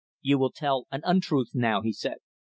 [0.23, 2.17] "You will tell an untruth now," he said.